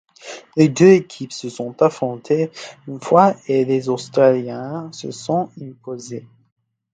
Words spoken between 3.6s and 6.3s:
les australiens se sont imposés.